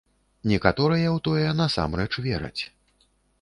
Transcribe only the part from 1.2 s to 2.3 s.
тое насамрэч